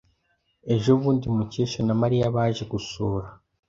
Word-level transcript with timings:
Ejo 0.73 0.91
bundi, 1.01 1.25
Mukesha 1.35 1.79
na 1.87 1.95
Mariya 2.01 2.33
baje 2.35 2.63
gusura. 2.71 3.27